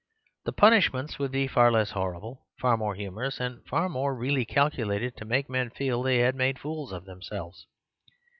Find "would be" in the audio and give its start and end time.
1.19-1.45